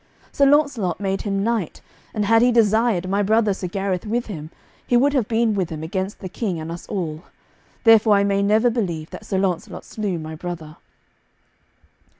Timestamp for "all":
6.87-7.21